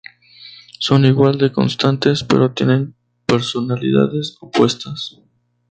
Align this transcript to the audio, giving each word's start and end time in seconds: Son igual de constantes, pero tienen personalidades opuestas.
Son 0.79 1.05
igual 1.05 1.37
de 1.37 1.51
constantes, 1.51 2.23
pero 2.23 2.55
tienen 2.55 2.95
personalidades 3.27 4.35
opuestas. 4.41 5.21